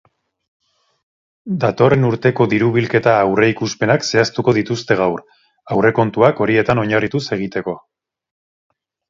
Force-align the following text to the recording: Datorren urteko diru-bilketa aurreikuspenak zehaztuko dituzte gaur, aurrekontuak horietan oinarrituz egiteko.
Datorren 1.63 2.07
urteko 2.07 2.47
diru-bilketa 2.53 3.13
aurreikuspenak 3.25 4.07
zehaztuko 4.07 4.55
dituzte 4.59 4.99
gaur, 5.03 5.23
aurrekontuak 5.77 6.43
horietan 6.47 6.83
oinarrituz 6.87 7.25
egiteko. 7.39 7.79